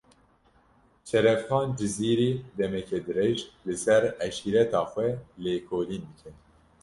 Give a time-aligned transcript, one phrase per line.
[1.09, 5.09] Şerefxan Cizîrî, demeke dirêj, li ser eşîreta xwe
[5.43, 6.29] lêkolîn dike